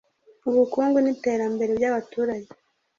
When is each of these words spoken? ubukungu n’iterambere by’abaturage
ubukungu 0.49 0.97
n’iterambere 1.01 1.71
by’abaturage 1.79 2.51